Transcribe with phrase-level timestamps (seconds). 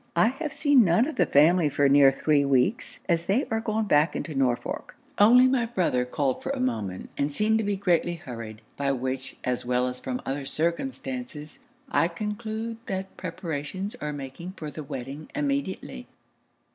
[0.15, 3.85] I have seen none of the family for near three weeks, as they are gone
[3.85, 8.15] back into Norfolk; only my brother called for a moment, and seemed to be greatly
[8.15, 11.59] hurried; by which, as well as from other circumstances,
[11.91, 16.07] I conclude that preparations are making for the wedding immediately.'